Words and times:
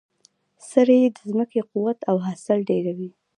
سرې 0.69 0.99
د 1.15 1.17
ځمکې 1.29 1.61
قوت 1.71 1.99
او 2.09 2.15
حاصل 2.25 2.59
ډیروي. 2.69 3.09